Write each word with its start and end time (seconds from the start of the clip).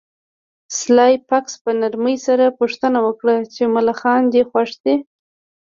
سلای 0.77 1.13
فاکس 1.27 1.53
په 1.63 1.71
نرمۍ 1.81 2.17
سره 2.27 2.55
پوښتنه 2.59 2.99
وکړه 3.07 3.35
چې 3.53 3.63
ملخان 3.75 4.21
دې 4.33 4.41
خوښ 4.49 4.69
دي 4.83 4.95